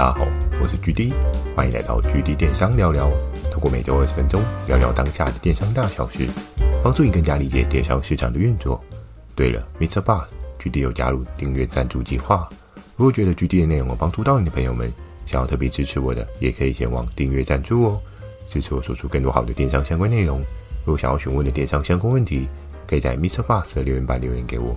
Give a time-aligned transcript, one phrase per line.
[0.00, 0.26] 大家好，
[0.62, 1.12] 我是 GD，
[1.54, 3.12] 欢迎来到 GD 电商聊聊。
[3.52, 6.26] 透过每周二十分钟，聊聊当下的电商大小事，
[6.82, 8.82] 帮助你更加理解电商市场的运作。
[9.34, 10.00] 对了，Mr.
[10.00, 12.48] Boss，GD 有加入订阅赞助计划。
[12.96, 14.90] 如果觉得 GD 的内容有帮助到你的朋友们，
[15.26, 18.00] 想要特别支持我的，也可以前往订阅赞助哦，
[18.48, 20.40] 支持我说出更多好的电商相关内容。
[20.86, 22.48] 如果想要询问的电商相关问题，
[22.86, 23.42] 可以在 Mr.
[23.42, 24.74] Bus 的留言板留言给我。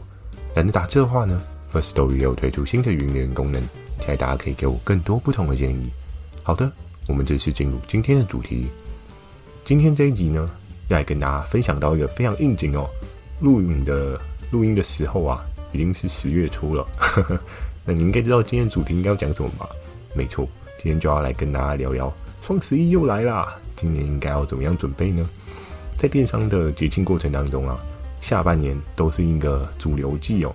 [0.53, 3.63] 懒得打字的话呢，Firstory 又推出新的语音留言功能。
[4.03, 5.89] 期待大家可以给我更多不同的建议。
[6.43, 6.69] 好的，
[7.07, 8.67] 我们正式进入今天的主题。
[9.63, 10.51] 今天这一集呢，
[10.89, 12.85] 要来跟大家分享到一个非常应景哦。
[13.39, 14.19] 录影的
[14.51, 16.85] 录音的时候啊，已经是十月初了。
[17.85, 19.69] 那你应该知道今天的主题应该要讲什么吧？
[20.13, 23.55] 没错，今天就要来跟大家聊聊双十一又来啦。
[23.77, 25.25] 今年应该要怎么样准备呢？
[25.97, 27.79] 在电商的节庆过程当中啊，
[28.19, 30.53] 下半年都是一个主流季哦。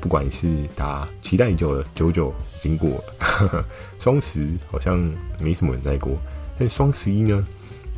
[0.00, 3.64] 不管是大家期待已久的九九已经过了，
[3.98, 4.98] 双十好像
[5.40, 6.16] 没什么人在过，
[6.58, 7.46] 但双十一呢，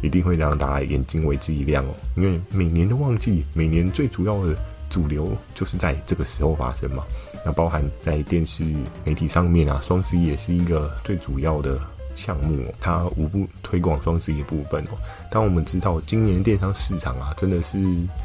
[0.02, 1.94] 一定会让大家眼睛为之一亮哦。
[2.16, 4.56] 因为每年的旺季，每年最主要的
[4.88, 7.04] 主流就是在这个时候发生嘛。
[7.44, 8.64] 那包含在电视
[9.04, 11.78] 媒体上面啊，双十一也是一个最主要的。
[12.20, 14.90] 项目哦，它无不推广双十一的部分哦。
[15.30, 17.78] 当我们知道今年电商市场啊，真的是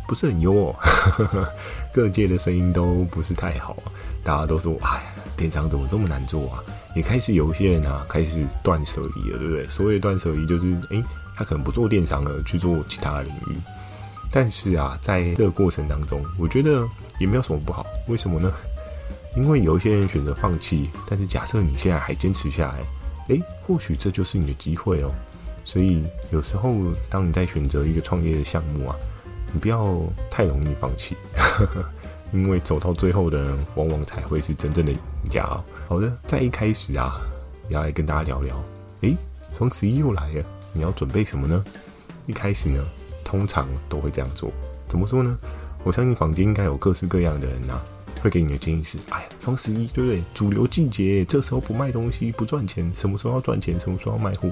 [0.08, 0.76] 不是很优哦，
[1.94, 3.92] 各界的声音都不是太好啊。
[4.24, 5.02] 大家都说，哎，
[5.38, 6.64] 电商怎么这么难做啊？
[6.96, 9.66] 也开始有一些人啊，开始断舍离了，对不对？
[9.68, 11.04] 所谓断舍离，就是诶，
[11.38, 13.56] 他可能不做电商了，去做其他的领域。
[14.32, 16.84] 但是啊，在这个过程当中，我觉得
[17.20, 17.86] 也没有什么不好。
[18.08, 18.52] 为什么呢？
[19.38, 22.80] 因为有一些人选择放弃，但是假设你现在还坚持下来。
[23.28, 25.12] 诶，或许这就是你的机会哦。
[25.64, 26.74] 所以有时候，
[27.10, 28.96] 当你在选择一个创业的项目啊，
[29.52, 31.16] 你不要太容易放弃，
[32.32, 35.64] 因为走到最后的人，往往才会是真正的赢家哦。
[35.88, 37.20] 好的，在一开始啊，
[37.70, 38.64] 要来跟大家聊聊。
[39.02, 39.18] 诶，
[39.58, 41.64] 双十一又来了，你要准备什么呢？
[42.28, 42.84] 一开始呢，
[43.24, 44.52] 通常都会这样做。
[44.88, 45.36] 怎么说呢？
[45.84, 47.82] 我相信坊间应该有各式各样的人呐。
[48.26, 50.20] 会给你的建议是：哎呀，双十一对不对？
[50.34, 53.80] 主流季节，这时候不卖东西不赚钱，什么时候要赚钱？
[53.80, 54.50] 什么时候要卖货？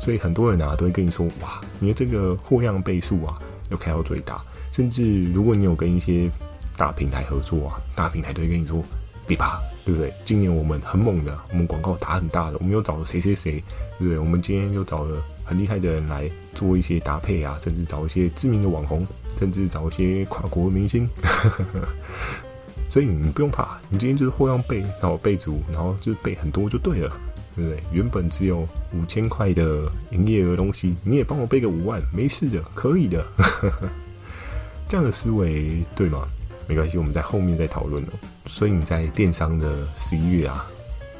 [0.00, 3.36] 所以很多人啊都会跟你说：哇，你的这个货量倍数啊
[3.70, 4.40] 要开到最大。
[4.70, 6.30] 甚至如果你有跟一些
[6.76, 8.80] 大平台合作啊，大平台都会跟你说：
[9.26, 10.14] 别怕，对不对？
[10.24, 13.60] 今年我们很猛的，我们广告打很大的，我们又找了谁谁谁，
[13.98, 14.18] 对不对？
[14.20, 19.04] 我们今天又找了很厉害的人来做一些搭配啊，甚至找一些知名的网红，
[19.36, 21.08] 甚至找一些跨国明星。
[22.94, 27.10] 所以你不用怕，你今天就是货量备，然后备足，然后就是备很多就对了，
[27.52, 27.82] 对不对？
[27.90, 33.26] 原本只有五千块的营业额东西，你也帮我备个五万，没事的，可以的。
[34.86, 36.28] 这样的思维对吗？
[36.68, 38.10] 没关系，我们在后面再讨论哦。
[38.46, 40.64] 所以你在电商的十一月啊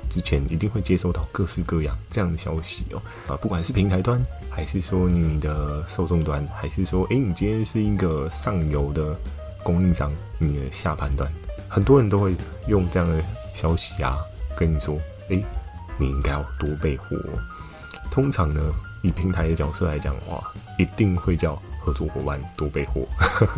[0.09, 3.03] 之前，一定会接收到各式各样这样的消息哦。
[3.27, 9.19] 啊，不管是平台端，还是说你的受众端，还是说，诶，你今天是一个上游的
[9.65, 11.29] 供应商，你的下盘端。
[11.75, 12.37] 很多人都会
[12.69, 13.21] 用这样的
[13.53, 14.17] 消息啊，
[14.57, 14.97] 跟你说
[15.27, 15.45] ：“诶，
[15.99, 17.17] 你应该要多备货。”
[18.13, 18.61] 通常呢，
[19.03, 23.05] 以平台的角色来讲的话，一定会叫合作伙伴多备货。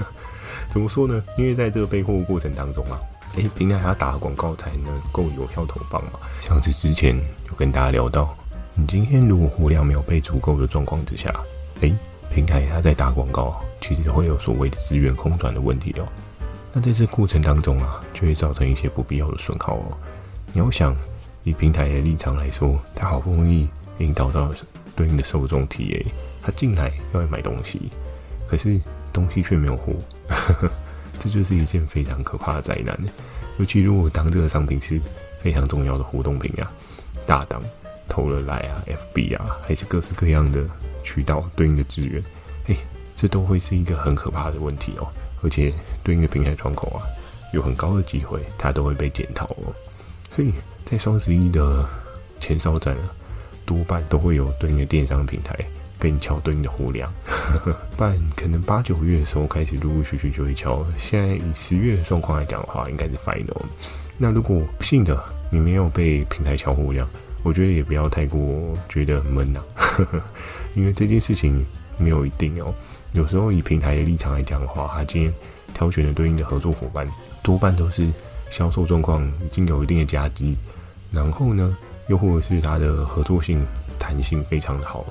[0.72, 1.22] 怎么说呢？
[1.36, 2.96] 因为在这个备货过程当中啊，
[3.34, 6.12] 诶，平台还要打广告才能够有效投放嘛。
[6.40, 7.14] 像是之前
[7.50, 8.34] 有跟大家聊到，
[8.72, 11.30] 你今天如果货量没有备足够的状况之下，
[11.82, 11.94] 诶，
[12.30, 16.08] 平台它在打广告，其实会有所谓的资源空转的问题哦。
[16.78, 19.96] 那在这过程当中啊，就会造成一些不必要的损耗哦。
[20.52, 20.94] 你要想，
[21.42, 23.66] 以平台的立场来说，他好不容易
[23.96, 24.52] 引导到
[24.94, 26.04] 对应的受众体验，
[26.42, 27.90] 他进来要来买东西，
[28.46, 28.78] 可是
[29.10, 29.94] 东西却没有货，
[31.18, 32.94] 这就是一件非常可怕的灾难。
[33.58, 35.00] 尤其如果当这个商品是
[35.40, 36.70] 非常重要的活动品啊，
[37.26, 37.62] 大档
[38.06, 38.84] 投了来啊
[39.14, 40.62] ，FB 啊，还是各式各样的
[41.02, 42.22] 渠道对应的资源，
[42.66, 42.76] 哎，
[43.16, 45.08] 这都会是一个很可怕的问题哦。
[45.42, 47.02] 而且对应的平台窗口啊，
[47.52, 49.72] 有很高的机会，它都会被检讨哦。
[50.30, 50.52] 所以
[50.84, 51.88] 在双十一的
[52.40, 53.10] 前哨战啊，
[53.64, 55.56] 多半都会有对应的电商平台
[55.98, 57.12] 跟你敲对应的货量。
[57.96, 60.84] 不然可能八九月的时候开始陆陆续续就会敲。
[60.98, 63.62] 现在以十月的状况来讲的话，应该是 final。
[64.18, 67.08] 那如果不幸的你没有被平台敲货量，
[67.42, 70.22] 我觉得也不要太过觉得闷呐、啊，
[70.74, 71.64] 因为这件事情
[71.98, 72.74] 没有一定哦。
[73.12, 75.34] 有时候以平台的立场来讲的话，他今天
[75.72, 77.06] 挑选的对应的合作伙伴，
[77.42, 78.06] 多半都是
[78.50, 80.56] 销售状况已经有一定的佳绩，
[81.10, 81.76] 然后呢，
[82.08, 83.64] 又或者是他的合作性
[83.98, 85.04] 弹性非常的好，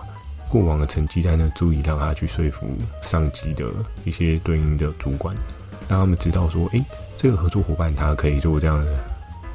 [0.50, 2.68] 过往的成绩单呢，足以让他去说服
[3.02, 3.66] 上级的
[4.04, 5.36] 一些对应的主管，
[5.88, 6.84] 让他们知道说，诶，
[7.18, 8.98] 这个合作伙伴他可以做这样的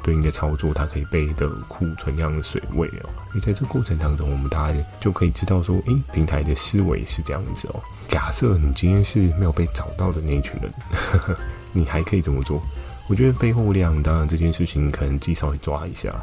[0.03, 3.09] 对应的操作，它可以备的库存量的水位哦。
[3.31, 7.79] 所以在这过程当中，我们大家就可以知道说，诶，平台的思维是这样子哦。
[8.07, 11.37] 假设你今天是没有被找到的那一群人，呵呵，
[11.71, 12.61] 你还可以怎么做？
[13.07, 16.13] 我觉得备货量，当然这件事情可能自己稍微抓一下。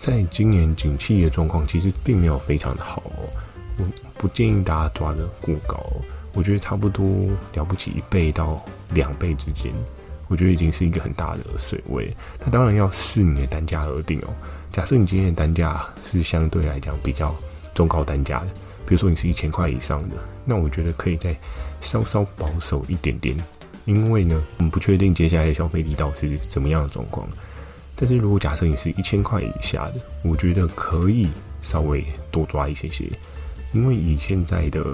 [0.00, 3.28] 在今年景气的状况，其实并没有非常的好哦。
[3.76, 3.84] 我
[4.14, 6.00] 不建议大家抓得过高哦。
[6.32, 7.04] 我觉得差不多
[7.52, 9.72] 了不起一倍到两倍之间，
[10.30, 12.10] 我觉得已经是一个很大的水位。
[12.38, 14.28] 那当然要视你的单价而定哦。
[14.72, 17.34] 假设你今天的单价是相对来讲比较
[17.74, 18.46] 中高单价的，
[18.86, 21.36] 比如说你是一千块以上的，那我觉得可以再
[21.82, 23.36] 稍稍保守一点点。
[23.86, 27.28] 因为呢，我们不确定接下来的消费力道是怎么样的状况。
[27.96, 31.28] 但是如果假设你是一千块以下的，我觉得可以
[31.60, 33.06] 稍微多抓一些些。
[33.72, 34.84] 因为以现在的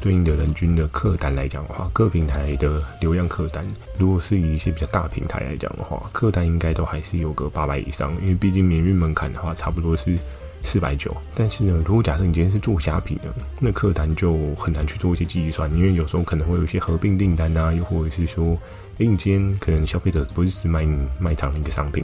[0.00, 3.66] 对应的人均的客单来讲的话，各平台的流量客单，
[3.98, 8.10] 如果是以一些比较大平台来讲的话，客单应该都还是有个八百以上。
[8.22, 10.18] 因为毕竟免运门槛的话，差不多是
[10.62, 11.14] 四百九。
[11.34, 18.58] 但是呢，如果假设你今天是做虾皮的，那客单就很难去做一些计算，因为有时候可能会有一些合并订单啊，又或者是说，
[18.98, 22.02] 哎，你今天可能消费者不是只买你卖场的一个商品。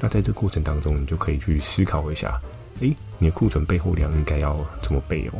[0.00, 2.40] 那在这过程当中，你就可以去思考一下，
[2.80, 5.32] 诶，你的库存备货量应该要怎么备哦？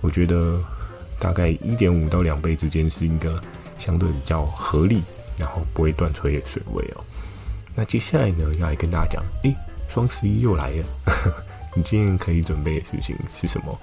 [0.00, 0.60] 我觉得
[1.18, 3.40] 大概一点五到两倍之间是一个
[3.78, 5.02] 相对比较合理，
[5.38, 7.04] 然后不会断炊的水位哦。
[7.74, 9.56] 那接下来呢，要来跟大家讲，诶，
[9.88, 10.84] 双十一又来了，
[11.74, 13.78] 你今天可以准备的事情是什么？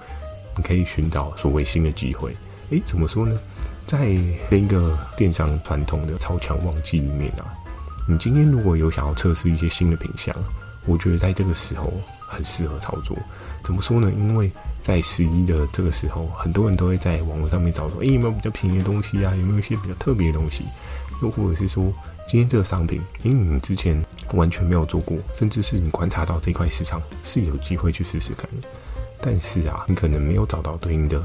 [0.56, 2.34] 你可以寻找所谓新的机会。
[2.70, 3.38] 诶，怎么说呢？
[3.86, 4.16] 在
[4.48, 7.52] 那个电商传统的超强旺季里面啊。
[8.08, 10.34] 你今天如果有想要测试一些新的品项，
[10.86, 13.16] 我觉得在这个时候很适合操作。
[13.62, 14.10] 怎么说呢？
[14.10, 14.50] 因为
[14.84, 19.34] 在十一的这个时候，很多人都会在网络上面找说，诶，有没有比较便宜的东西啊？
[19.34, 20.64] 有没有一些比较特别的东西？
[21.22, 21.92] 又或者是说，
[22.28, 24.00] 今天这个商品，因为你之前
[24.34, 28.68] 完全没有做过，甚至是你观察到这块市场是有机会去试试看的。
[29.20, 31.24] 但是啊，你可能没有找到对应的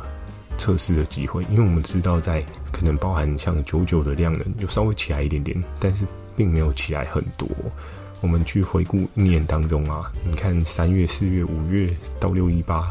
[0.58, 6.06] 测试的机会，因为我们知道，在可能包含像九九的量能就稍微起来一点点，但是。
[6.38, 7.46] 并没有起来很多。
[8.22, 12.88] 我们去回顾一年当中啊，你看三月、四月、五月到六一八，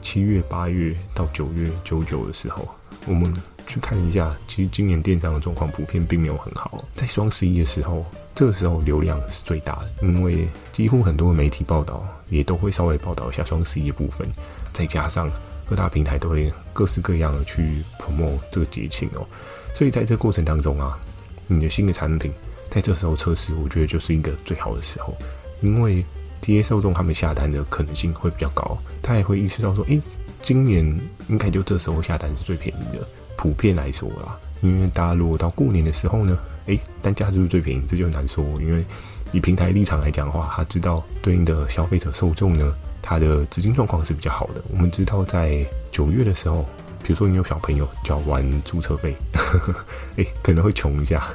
[0.00, 2.68] 七月、八月到九月九九的时候，
[3.06, 3.32] 我们
[3.66, 6.84] 去看一下，其实今年电商的状况普遍并没有很好。
[6.94, 8.04] 在双十一的时候，
[8.34, 14.26] 这个时候流量是最大的，因为几乎很多媒体报道也都会稍微报道一下双十一的部分，
[14.72, 15.30] 再加上
[15.68, 19.26] 各大平台都会各式各样的去 promote 这个节庆哦，
[19.74, 20.98] 所以在这个过程当中啊，
[21.46, 22.32] 你的新的产品。
[22.72, 25.12] 在这时候测试，我觉得就是一个最好的时候，
[25.60, 26.06] 因为
[26.42, 30.00] TA 受众他们下单的可能性会比较高，他也会意识到说，诶，
[30.42, 30.84] 今年
[31.28, 33.06] 应该就这时候下单是最便宜的。
[33.36, 37.82] 普遍来说啦，因为大家如果到过年的时候呢，诶，单价是不是最便宜？
[37.86, 38.84] 这就难说，因为
[39.32, 44.62] 以平台立场来讲的话，他知道对应的消费者受众呢，他的资金状况是比较好的。
[44.70, 46.66] 我们知道在九月的时候，
[47.02, 49.16] 比如说你有小朋友缴完注册费，
[50.16, 51.34] 诶，可能会穷一下，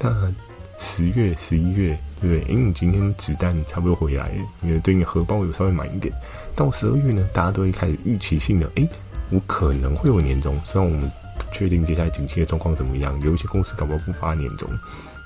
[0.00, 0.34] 那。
[0.78, 2.52] 十月、十一月，对不对？
[2.52, 4.30] 因为你今天子弹差不多回来，
[4.60, 6.12] 你的对应的荷包有稍微满一点。
[6.54, 8.88] 到十二月呢，大家都会开始预期性的，诶，
[9.30, 10.58] 我可能会有年终。
[10.64, 14.68] 虽然我们不确定接下来景气的状况怎么样，有一些公司搞不好不发年终，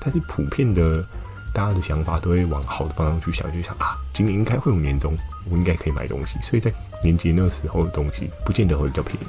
[0.00, 1.05] 但是普遍的
[1.52, 5.17] 大家的想法都会往好的方向去想，就想啊，今年应该会有年终，
[5.50, 6.38] 我应该可以买东西。
[6.43, 9.26] 所以在年节那时候的东西，不见得会比较便宜。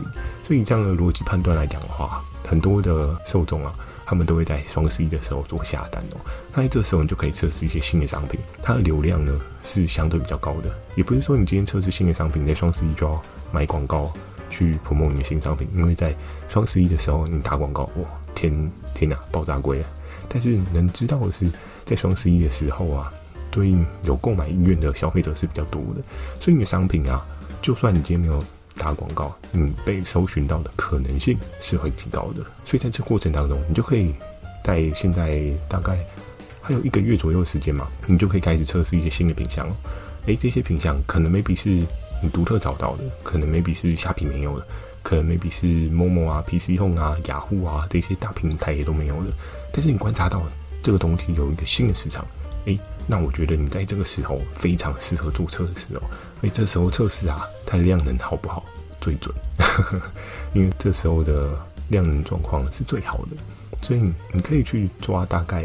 [0.47, 3.73] 所以这样的逻辑判断来讲的话，很多的受众啊。
[4.11, 6.17] 他们都会在双十一的时候做下单哦，
[6.53, 10.69] 那在这时候你就可以测试一些新的商品，它的流量呢是相对比较高的。
[10.95, 14.11] 也不是说你今天测试新的商品，在双十一就要买广告
[14.49, 16.13] 去 promote 你的新商品，因为在
[16.49, 18.03] 双十一的时候你打广告，哇，
[18.35, 19.89] 天天呐，爆炸贵啊！
[20.27, 21.49] 但是能知道的是，
[21.85, 23.13] 在双十一的时候啊，
[23.49, 26.01] 对应有购买意愿的消费者是比较多的，
[26.41, 27.25] 所以你的商品啊，
[27.61, 28.43] 就算你今天没有。
[28.81, 34.11] 打广告，你被搜寻到的可能性是会提高的，所以在这过程当中，你就可以
[34.63, 36.03] 在现在大概
[36.63, 39.67] 还有一个月左右的时间嘛，你就可以开始测试一些新的品项。
[40.25, 41.69] 诶，这些品项可能 maybe 是
[42.23, 44.65] 你独特找到的，可能 maybe 是虾皮没有的，
[45.03, 49.31] 可能 maybe 是 Momo 啊、PC Home 啊、雅虎啊这些大平台也都没有的。
[49.71, 50.41] 但是你观察到
[50.81, 52.25] 这个东西有一个新的市场，
[52.65, 56.01] 诶，那我觉得你在这个时候非常适合做测试哦。
[56.41, 58.65] 所以这时候测试啊，它的量能好不好
[58.99, 59.33] 最准，
[60.53, 61.51] 因为这时候的
[61.89, 63.37] 量能状况是最好的，
[63.83, 65.63] 所以你可以去抓大概，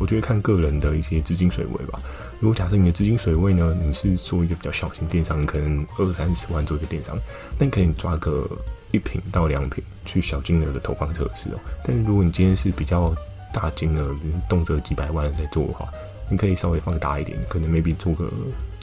[0.00, 2.00] 我觉得看个人的一些资金水位吧。
[2.40, 7.14] 如果假设你的资金水位呢，你是做一个比较小型电商，可能二三十万做一个电商，
[7.58, 8.48] 那你可以抓个
[8.92, 11.60] 一瓶到两瓶去小金额的投放测试哦。
[11.84, 13.14] 但是如果你今天是比较
[13.52, 14.16] 大金额，
[14.48, 15.86] 动辄几百万在做的话，
[16.30, 18.30] 你可以稍微放大一点，可能 maybe 做个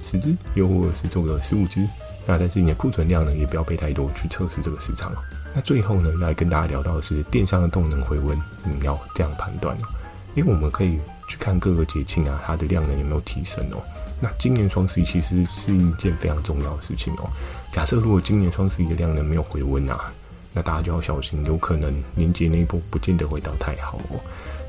[0.04, 1.88] 十只，又或者是做个十五只。
[2.26, 5.12] 那但是你的库存量呢，也不要备太多去测试这个市场。
[5.54, 9.88] 那最后呢，来跟大家聊到的是电商的动能回温，你要这样判断哦。
[10.36, 13.84] 因为我们可以去看各个节庆啊，它的量能有没有提升哦。
[14.20, 17.30] 那今年双十一其实是一件非常重要的事情哦。
[17.72, 20.12] 假设如果今年双十一的量能没有回温啊，
[20.54, 24.20] 那大家就要小心，有可能年节那一波不见得会到太好哦。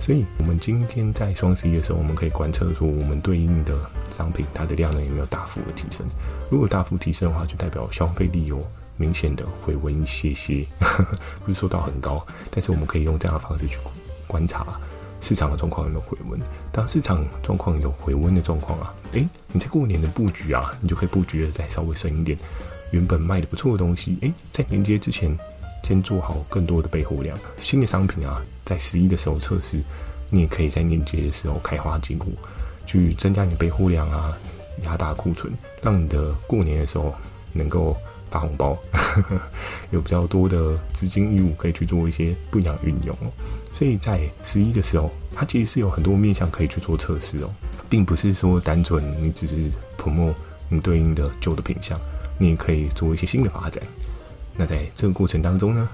[0.00, 3.74] 所以，我们今天在双十一的时候，我们可以观测说，我们对应的
[4.10, 6.06] 商品它的量能有没有大幅的提升。
[6.50, 8.62] 如果大幅提升的话，就代表消费力有
[8.98, 10.66] 明显的回温一些些，
[11.44, 13.78] 不是说到很高，但是我们可以用这样的方式去
[14.26, 14.78] 观察
[15.22, 16.38] 市场的状况有没有回温。
[16.70, 22.36] 当市场状况有回温的状况啊，诶，你在过年的布局啊，你就可以布局的再稍微深一点。
[22.90, 25.34] 原本卖的不错的东西，诶，在年节之前。
[25.86, 29.78] 先做好更多的备货量，新的商品啊，在十一的时候测试，
[30.30, 32.28] 你也可以在年节的时候开花结果，
[32.86, 34.36] 去增加你备货量啊，
[34.84, 37.14] 压大库存，让你的过年的时候
[37.52, 37.96] 能够
[38.30, 38.76] 发红包，
[39.92, 43.30] 有比较多的资金义务可以去做一些不一样运用哦。
[43.72, 47.50] 所以在十一的时候，它其实是有很多面向可以去做测试哦，
[47.90, 50.32] 并不是说单纯你只是 promo
[50.68, 52.00] 你对应的旧的品项，
[52.38, 53.82] 你也可以做一些新的发展。
[54.56, 55.88] 那在这个过程当中呢，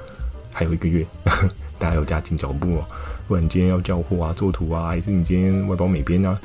[0.52, 1.06] 还有一个月，
[1.78, 2.84] 大家要加紧脚步哦。
[3.26, 6.36] 不然今天要交货啊、做图啊，还是你今天外包美编啊，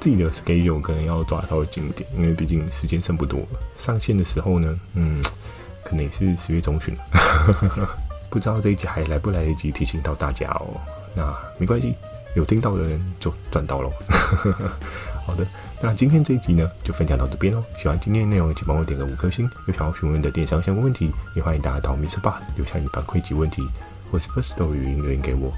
[0.00, 3.46] 自己的 schedule 可能要抓稍微紧一点，因为毕竟时间剩不多了。
[3.76, 5.20] 上线的时候呢，嗯，
[5.84, 7.00] 可能也是十月中旬了，
[8.30, 10.80] 不知道这一集还来不来得及提醒到大家哦。
[11.14, 11.94] 那没关系，
[12.34, 13.92] 有听到的人就赚到喽。
[15.24, 15.46] 好的。
[15.80, 17.62] 那今天这一集呢，就分享到这边喽。
[17.76, 19.48] 喜欢今天的内容，请帮我点个五颗星。
[19.66, 23.62] 有想要询问的电商相关问题，也欢迎大家到 MixerBox 留下你反馈及问题，
[24.10, 25.52] 或是 Firstory 语音留言给我。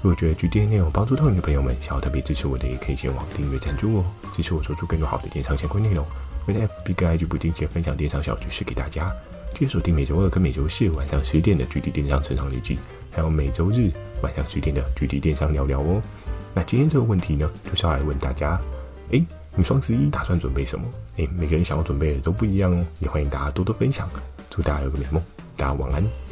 [0.00, 6.06] 如果觉得今天内容帮助到你的朋友们，想要特别支持我的，也可以前往订阅赞助哦，支持我做出更多好的电商相关内容。
[6.46, 9.12] 我的 FB 跟 IG 不定期分享电商小知识给大家。
[9.54, 12.76] 记得锁定每周二跟每周四晚上十点的《具体电商成长日记》，
[13.10, 13.90] 还有每周日
[14.22, 16.00] 晚上十点的《具体电商聊聊》哦。
[16.54, 18.60] 那今天这个问题呢，就是要来问大家，
[19.12, 19.24] 哎。
[19.56, 20.86] 你双十一打算准备什么？
[21.16, 24.08] 哎，每个人想要准备的都不一样哦，也欢迎大家多多分享。
[24.48, 25.20] 祝大家有个美梦，
[25.56, 26.27] 大家晚安。